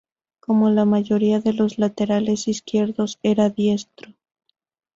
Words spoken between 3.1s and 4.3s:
era diestro.